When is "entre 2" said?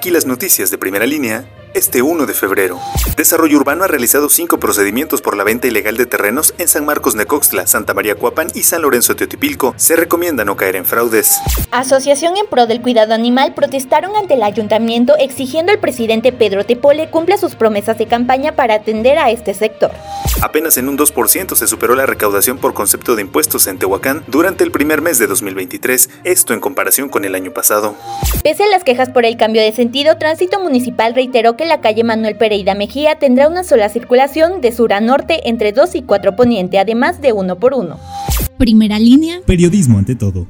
35.48-35.94